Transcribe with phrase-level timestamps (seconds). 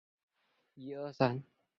[0.03, 0.03] 马
[1.11, 1.43] 克姆位于。